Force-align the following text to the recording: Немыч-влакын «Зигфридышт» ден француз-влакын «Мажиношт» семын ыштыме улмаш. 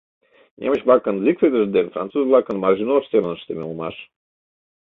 Немыч-влакын 0.59 1.15
«Зигфридышт» 1.23 1.71
ден 1.75 1.87
француз-влакын 1.93 2.57
«Мажиношт» 2.63 3.09
семын 3.11 3.31
ыштыме 3.37 3.63
улмаш. 3.67 3.95